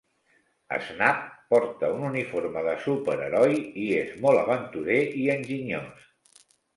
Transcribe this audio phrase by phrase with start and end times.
[0.85, 1.19] Snap
[1.53, 3.53] porta un uniforme de superheroi
[3.83, 6.09] i és molt aventurer i enginyós.